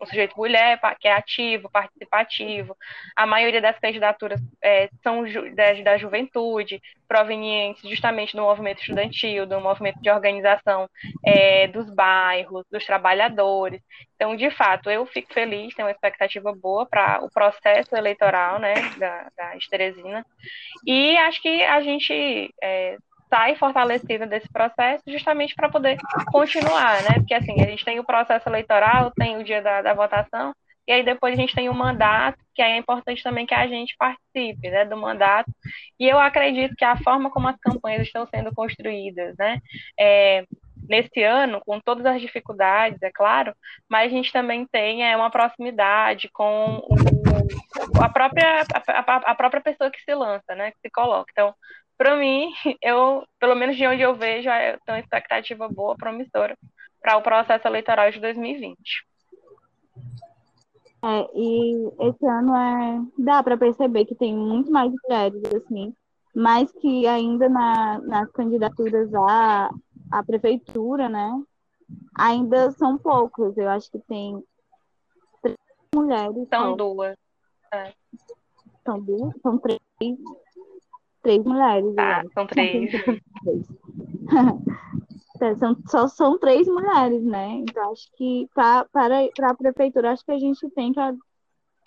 [0.02, 2.76] um sujeito mulher, que é ativo, participativo.
[3.16, 9.46] A maioria das candidaturas é, são ju da, da, juventude, provenientes justamente do movimento estudantil,
[9.46, 10.88] do movimento de organização
[11.24, 13.80] é, dos bairros, dos trabalhadores.
[14.16, 18.74] Então, de fato, eu fico feliz, tenho uma expectativa boa para o processo eleitoral né,
[18.98, 19.52] da, da.
[20.86, 22.96] E acho que a gente é,
[23.33, 25.97] sai fortalecida desse processo justamente para poder
[26.31, 27.14] continuar, né?
[27.14, 30.55] Porque assim, a gente tem o processo eleitoral, tem o dia da, da votação,
[30.87, 33.66] e aí depois a gente tem o mandato, que aí é importante também que a
[33.66, 35.51] gente participe né, do mandato.
[35.99, 39.61] E eu acredito que a forma como as campanhas estão sendo construídas, né?
[39.99, 40.45] É,
[40.88, 43.55] nesse ano, com todas as dificuldades, é claro,
[43.88, 49.62] mas a gente também tem é, uma proximidade com o, a, própria, a, a, própria
[49.62, 51.31] pessoa que se lança, né, que se coloca.
[51.31, 51.55] Então,
[52.02, 56.58] para mim, eu, pelo menos de onde eu vejo, eu tenho uma expectativa boa, promissora,
[57.00, 58.76] para o processo eleitoral de 2020.
[61.04, 65.94] É, e esse ano é, dá para perceber que tem muito mais mulheres, assim,
[66.34, 69.70] mas que ainda na, nas candidaturas à,
[70.10, 71.40] à prefeitura, né,
[72.16, 73.56] ainda são poucas.
[73.56, 74.42] Eu acho que tem
[75.40, 75.58] três
[75.94, 76.48] mulheres.
[76.48, 77.16] São duas.
[77.72, 77.92] É.
[78.84, 79.34] São duas?
[79.40, 79.80] São três.
[81.22, 81.94] Três mulheres.
[81.98, 82.90] Ah, são três.
[83.04, 83.18] São.
[85.42, 87.48] É, são, só são três mulheres, né?
[87.54, 91.00] Então, acho que pra, para, para a prefeitura, acho que a gente tem que,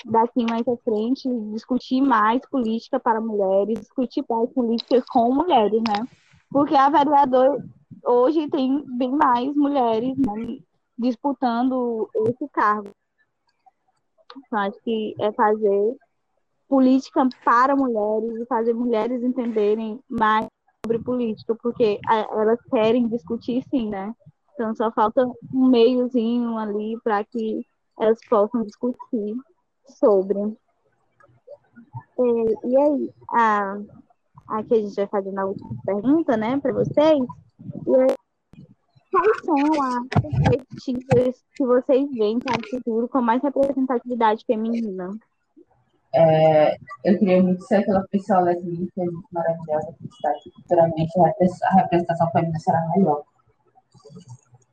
[0.03, 6.05] daqui mais à frente, discutir mais política para mulheres, discutir mais políticas com mulheres, né?
[6.51, 7.63] Porque a vereadora
[8.03, 10.57] hoje tem bem mais mulheres né,
[10.97, 12.89] disputando esse cargo.
[14.35, 15.95] Então, acho que é fazer
[16.67, 20.47] política para mulheres e fazer mulheres entenderem mais
[20.85, 24.13] sobre política, porque elas querem discutir sim, né?
[24.53, 27.65] Então só falta um meiozinho ali para que
[27.99, 29.35] elas possam discutir
[29.85, 30.39] sobre.
[32.17, 33.77] E, e aí, a,
[34.47, 37.25] aqui a gente vai fazer a última pergunta, né, para vocês.
[37.87, 38.15] E aí,
[39.11, 45.11] quais são as perspectivas que vocês veem para o futuro com mais representatividade feminina?
[46.17, 51.11] É, eu queria muito ser aquela pessoa lésbica maravilhosa que está aqui futuramente,
[51.63, 53.23] a representação feminina será melhor.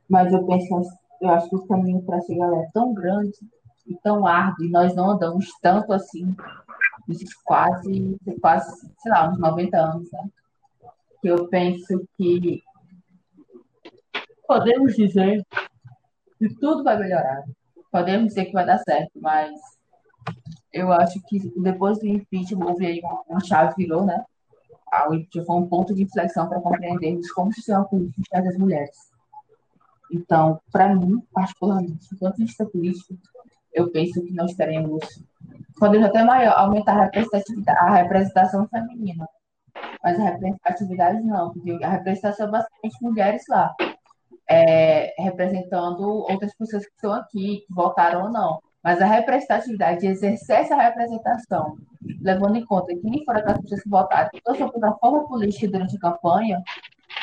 [0.08, 0.82] Mas eu penso,
[1.20, 3.38] eu acho que o caminho para chegar lá é tão grande
[3.86, 6.34] e tão árduo, e nós não andamos tanto assim,
[7.44, 10.30] quase, quase, sei lá, uns 90 anos, né?
[11.20, 12.62] Que eu penso que
[14.46, 15.44] podemos dizer
[16.38, 17.42] que tudo vai melhorar.
[17.90, 19.50] Podemos dizer que vai dar certo, mas
[20.72, 24.24] eu acho que depois do impeachment houve aí uma, chave virou, né?
[25.08, 28.56] O impeachment foi um ponto de inflexão para compreendermos como o sistema político enxerga as
[28.56, 28.96] mulheres.
[30.10, 33.14] Então, para mim, particularmente, enquanto vista político,
[33.72, 35.02] eu penso que nós teremos,
[35.78, 39.26] podemos até maior, aumentar a representatividade, a representação feminina,
[40.02, 43.74] mas a representatividade não, porque a representação é basicamente mulheres lá,
[44.48, 48.60] é, representando outras pessoas que estão aqui, que votaram ou não.
[48.82, 51.76] Mas a representatividade de exercer essa representação,
[52.20, 55.96] levando em conta que nem foram aquelas pessoas que votaram toda sua plataforma política durante
[55.96, 56.62] a campanha,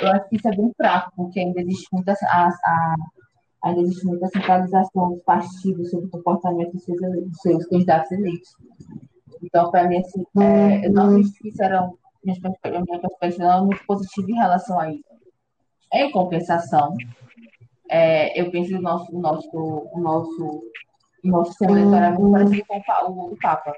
[0.01, 2.95] eu acho que isso é bem fraco, porque ainda existe muita, a, a,
[3.63, 8.55] ainda existe muita centralização dos partidos sobre o comportamento dos seus, dos seus candidatos eleitos.
[9.43, 13.85] Então, para mim, assim, é, eu não acho que serão minha perspectiva não é muito
[13.85, 15.03] positiva em relação a isso.
[15.91, 16.95] Em compensação,
[17.89, 20.63] é, eu penso que o nosso, o nosso, o nosso
[21.23, 23.73] nosso é muito parecido com o, Papa.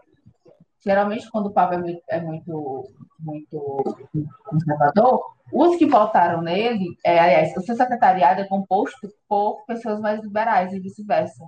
[0.84, 2.88] Geralmente, quando o Papa é muito, é muito,
[3.19, 3.97] muito
[4.45, 10.21] conservador, os que votaram nele, é, aliás, o seu secretariado é composto por pessoas mais
[10.21, 11.45] liberais e vice-versa.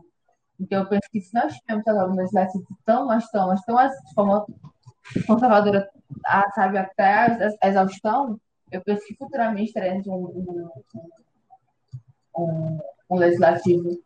[0.59, 4.13] Então, eu penso que se nós tivermos uma legislativa tão, mas tão, mas tão de
[4.13, 4.45] forma
[5.25, 5.89] conservadora,
[6.53, 8.39] sabe, até a exaustão,
[8.71, 10.69] eu penso que futuramente teremos um, um,
[12.37, 12.79] um,
[13.09, 13.99] um legislativo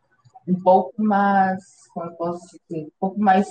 [0.48, 3.46] um pouco mais, como eu posso dizer, um pouco mais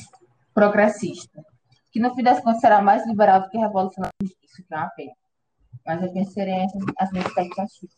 [0.53, 1.43] progressista.
[1.91, 4.89] Que no fim das contas será mais liberal do que revolucionário, isso que é uma
[4.89, 5.13] pena.
[5.85, 6.43] Mas eu pensei
[6.99, 7.95] as minhas expectativas.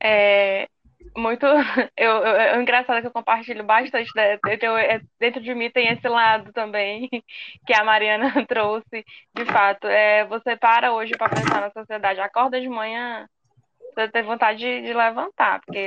[0.00, 0.68] É,
[1.16, 1.46] muito.
[1.96, 4.10] Eu, eu, é engraçado que eu compartilho bastante.
[4.16, 4.38] Né?
[4.44, 4.68] Dentro,
[5.18, 7.08] dentro de mim tem esse lado também
[7.66, 9.04] que a Mariana trouxe.
[9.34, 13.28] De fato, é, você para hoje para pensar na sociedade, acorda de manhã,
[13.94, 15.84] você ter vontade de, de levantar, porque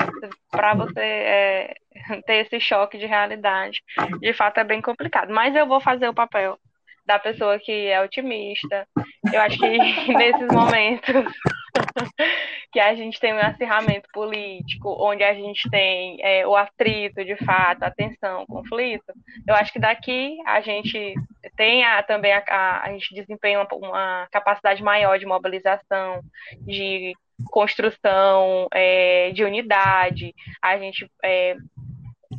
[0.52, 1.74] para você é,
[2.26, 3.82] ter esse choque de realidade,
[4.20, 5.32] de fato é bem complicado.
[5.34, 6.58] Mas eu vou fazer o papel
[7.06, 8.88] da pessoa que é otimista.
[9.32, 9.78] Eu acho que
[10.14, 11.32] nesses momentos
[12.72, 17.36] que a gente tem um acirramento político, onde a gente tem é, o atrito de
[17.38, 19.14] fato, a tensão, o conflito,
[19.48, 21.14] eu acho que daqui a gente
[21.56, 26.22] tem a, também a, a, a gente desempenha uma, uma capacidade maior de mobilização,
[26.62, 27.14] de
[27.46, 31.56] construção é, de unidade, a gente é,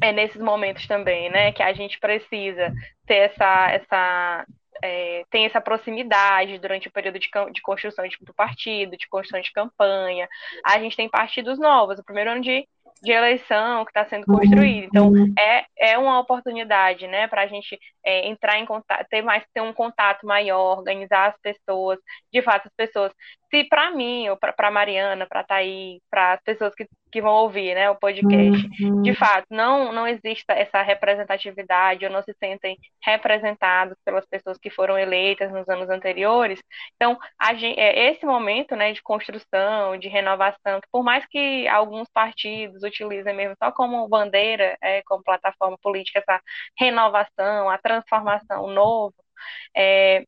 [0.00, 2.72] é nesses momentos também, né, que a gente precisa
[3.06, 4.46] ter essa, essa
[4.82, 9.40] é, tem essa proximidade durante o período de, de construção de, do partido, de construção
[9.40, 10.28] de campanha.
[10.64, 12.66] A gente tem partidos novos, o primeiro ano de
[13.02, 14.86] de eleição que está sendo construído.
[14.86, 15.32] Então, uhum.
[15.38, 19.60] é, é uma oportunidade, né, para a gente é, entrar em contato, ter mais ter
[19.60, 21.98] um contato maior, organizar as pessoas,
[22.32, 23.12] de fato, as pessoas.
[23.50, 26.86] Se para mim, ou para Mariana, para Thaís, para as pessoas que
[27.16, 28.68] que vão ouvir né, o podcast.
[28.78, 29.00] Uhum.
[29.00, 34.68] De fato, não, não existe essa representatividade, ou não se sentem representados pelas pessoas que
[34.68, 36.60] foram eleitas nos anos anteriores.
[36.94, 37.18] Então,
[37.54, 42.82] gente, é, esse momento né, de construção, de renovação, que por mais que alguns partidos
[42.82, 46.38] utilizem mesmo só como bandeira, é, como plataforma política, essa
[46.78, 49.14] renovação, a transformação, o novo,
[49.74, 50.22] é,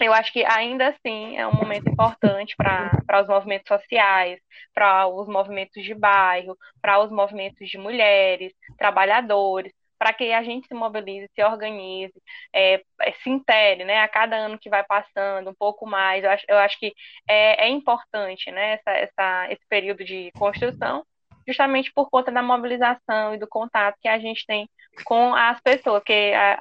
[0.00, 4.40] eu acho que ainda assim é um momento importante para os movimentos sociais,
[4.74, 10.66] para os movimentos de bairro, para os movimentos de mulheres, trabalhadores, para que a gente
[10.68, 12.12] se mobilize, se organize,
[12.52, 16.22] é, é, se intere, né, a cada ano que vai passando, um pouco mais.
[16.24, 16.92] Eu acho, eu acho que
[17.28, 21.04] é, é importante, né, essa, essa, esse período de construção,
[21.46, 24.68] justamente por conta da mobilização e do contato que a gente tem
[25.04, 26.58] com as pessoas, que a,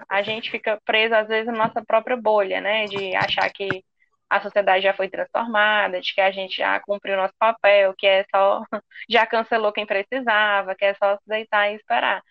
[0.00, 2.86] a, a gente fica preso, às vezes, na nossa própria bolha, né?
[2.86, 3.84] De achar que
[4.28, 8.06] a sociedade já foi transformada, de que a gente já cumpriu o nosso papel, que
[8.06, 8.62] é só,
[9.08, 12.22] já cancelou quem precisava, que é só se deitar e esperar.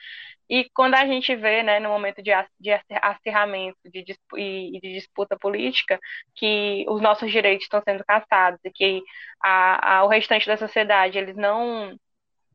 [0.50, 4.06] E quando a gente vê, né, no momento de, de acirramento de,
[4.38, 6.00] e de disputa política,
[6.36, 9.02] que os nossos direitos estão sendo caçados e que
[9.42, 11.98] a, a, o restante da sociedade, eles não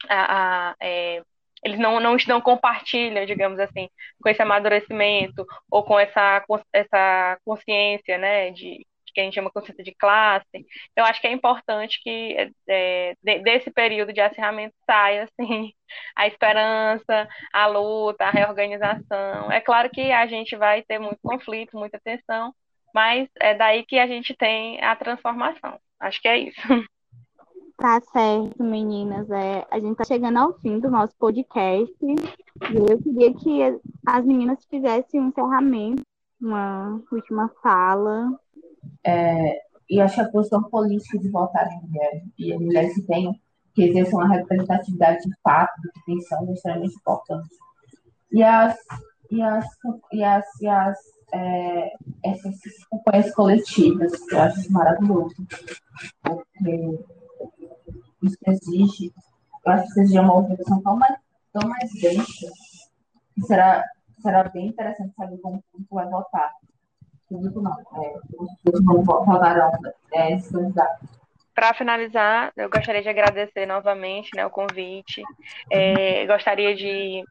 [0.09, 1.23] a, a, é,
[1.63, 3.89] eles não, não, não compartilham, digamos assim,
[4.23, 9.85] com esse amadurecimento ou com essa, essa consciência, né, de que a gente chama consciência
[9.85, 10.67] de classe.
[10.97, 12.37] Eu acho que é importante que
[12.69, 15.73] é, desse período de acirramento saia assim,
[16.17, 19.51] a esperança, a luta, a reorganização.
[19.51, 22.55] É claro que a gente vai ter muito conflito, muita tensão,
[22.95, 25.79] mas é daí que a gente tem a transformação.
[25.99, 26.61] Acho que é isso.
[27.81, 29.31] Tá certo, meninas.
[29.31, 31.97] É, a gente tá chegando ao fim do nosso podcast.
[32.03, 36.03] E eu queria que as meninas fizessem um encerramento,
[36.39, 38.39] uma última fala.
[39.03, 43.03] É, e acho que a posição política de votar em mulheres e as mulheres que
[43.03, 43.35] tenham,
[43.75, 47.49] que exerçam uma representatividade de fato do que é extremamente importante.
[48.31, 48.77] E as,
[49.31, 49.65] e as,
[50.13, 50.99] e as, e as
[51.33, 51.93] é,
[52.25, 52.59] essas
[52.91, 55.35] companhias coletivas, eu acho maravilhoso.
[56.23, 56.99] Porque
[58.23, 59.13] isso exige,
[59.67, 61.17] eu acho que exige uma organização tão mais,
[61.53, 62.47] tão mais densa,
[63.35, 63.85] que será,
[64.21, 66.53] será bem interessante saber como o público vai votar.
[67.29, 68.19] Público não, é,
[68.73, 69.71] os não votarão
[70.13, 71.09] é, esses candidatos.
[71.55, 75.23] Para finalizar, eu gostaria de agradecer novamente né, o convite.
[75.71, 77.25] É, gostaria de,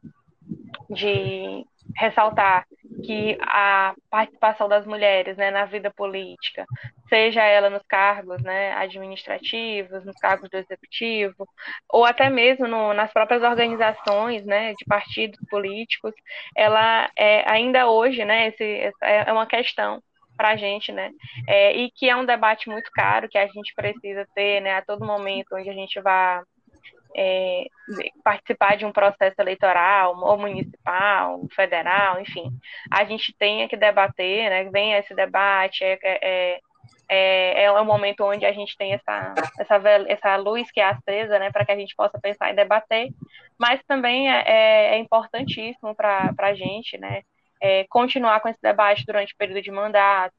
[0.88, 1.66] de
[1.96, 2.64] ressaltar
[3.04, 6.64] que a participação das mulheres né, na vida política,
[7.08, 11.48] seja ela nos cargos né, administrativos, nos cargos do executivo,
[11.88, 16.12] ou até mesmo no, nas próprias organizações né, de partidos políticos,
[16.56, 20.02] ela é, ainda hoje né, esse, é uma questão
[20.36, 21.10] para a gente, né?
[21.46, 24.72] É, e que é um debate muito caro que a gente precisa ter, né?
[24.76, 26.40] A todo momento onde a gente vai
[27.16, 27.66] é,
[28.22, 32.50] participar de um processo eleitoral, ou municipal, federal, enfim,
[32.90, 34.64] a gente tenha que debater, né?
[34.70, 36.60] Venha esse debate, é, é,
[37.08, 41.40] é, é um momento onde a gente tem essa, essa, essa luz que é acesa,
[41.40, 43.08] né, para que a gente possa pensar e debater,
[43.58, 47.22] mas também é, é, é importantíssimo para a gente, né,
[47.60, 50.34] é, continuar com esse debate durante o período de mandato,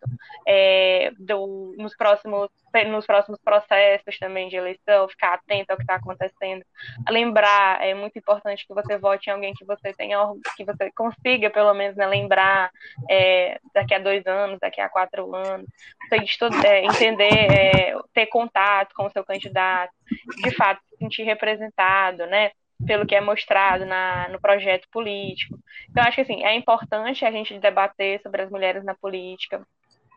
[0.48, 2.50] é, do, nos, próximos,
[2.88, 6.64] nos próximos processos também de eleição, ficar atento ao que está acontecendo.
[7.10, 10.18] Lembrar, é muito importante que você vote em alguém que você tenha,
[10.58, 12.72] que você consiga, pelo menos, né, lembrar
[13.10, 15.68] é, daqui a dois anos, daqui a quatro anos,
[16.10, 19.94] você é, entender, é, ter contato com o seu candidato,
[20.44, 22.52] de fato, se sentir representado, né?
[22.86, 25.58] Pelo que é mostrado na, no projeto político.
[25.90, 29.62] Então, acho que assim, é importante a gente debater sobre as mulheres na política,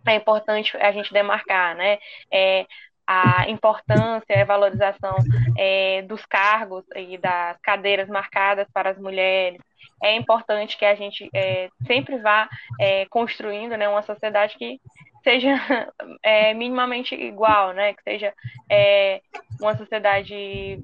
[0.07, 1.99] é importante a gente demarcar, né?
[2.33, 2.67] É,
[3.07, 5.17] a importância a valorização
[5.59, 9.61] é, dos cargos e das cadeiras marcadas para as mulheres.
[10.03, 12.49] É importante que a gente é, sempre vá
[12.81, 14.81] é, construindo né, uma sociedade que
[15.23, 15.55] seja
[16.23, 17.95] é, minimamente igual, né?
[17.95, 18.33] que seja
[18.71, 19.21] é,
[19.61, 20.83] uma sociedade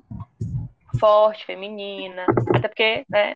[0.99, 2.25] forte, feminina,
[2.55, 3.35] até porque né,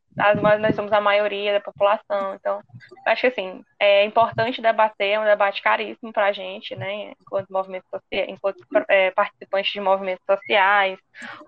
[0.61, 2.61] nós somos a maioria da população, então
[3.07, 7.53] acho que assim, é importante debater, é um debate caríssimo para a gente, né, enquanto,
[7.53, 10.99] movimento social, enquanto é, participantes de movimentos sociais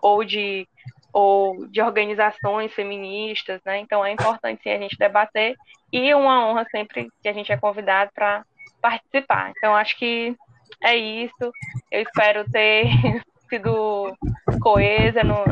[0.00, 0.68] ou de,
[1.12, 5.56] ou de organizações feministas, né, então é importante sim, a gente debater
[5.92, 8.44] e uma honra sempre que a gente é convidado para
[8.80, 9.52] participar.
[9.56, 10.36] Então acho que
[10.82, 11.52] é isso.
[11.90, 12.86] Eu espero ter
[13.48, 14.16] sido
[14.60, 15.44] coesa no,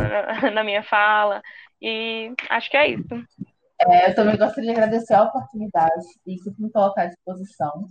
[0.53, 1.43] na, minha fala.
[1.81, 3.15] E acho que é isso.
[3.81, 7.91] É, eu também gostaria de agradecer a oportunidade e sempre me colocar à disposição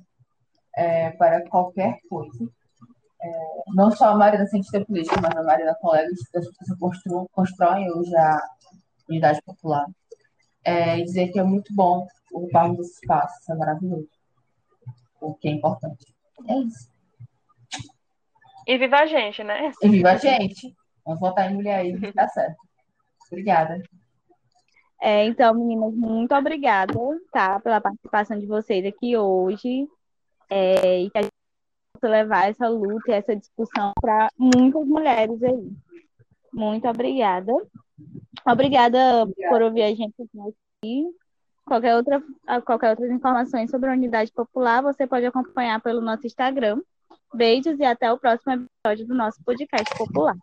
[0.76, 2.50] é, para qualquer coisa.
[3.22, 3.30] é,
[3.76, 8.16] não só a Marina cientista política, mas a Marina colega da justiça constroem, constroem hoje
[8.16, 8.42] a
[9.10, 9.86] unidade popular.
[10.66, 14.08] É, e dizer que é muito bom ocupar esse espaço, isso é maravilhoso.
[15.20, 16.14] O que é importante.
[16.48, 16.93] É isso.
[18.68, 19.72] E viva a gente, né?
[19.82, 20.74] E viva a gente.
[21.06, 22.56] Vamos votar em mulher aí, tá certo.
[23.28, 23.82] Obrigada.
[25.02, 26.94] É, então, meninas, muito obrigada,
[27.32, 29.88] tá, pela participação de vocês aqui hoje.
[30.50, 31.32] É, e que a gente
[31.94, 35.72] possa levar essa luta e essa discussão para muitas mulheres aí.
[36.54, 37.52] Muito obrigada.
[38.46, 39.54] Obrigada, obrigada.
[39.54, 41.06] por ouvir a gente aqui.
[41.66, 42.24] Qualquer outra,
[42.66, 46.80] qualquer outras informações sobre a unidade popular, você pode acompanhar pelo nosso Instagram.
[47.34, 50.36] Beijos e até o próximo episódio do nosso podcast popular.